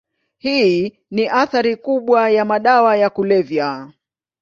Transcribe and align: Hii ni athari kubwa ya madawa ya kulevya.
Hii 0.37 0.97
ni 1.11 1.27
athari 1.29 1.75
kubwa 1.75 2.29
ya 2.29 2.45
madawa 2.45 2.97
ya 2.97 3.09
kulevya. 3.09 3.91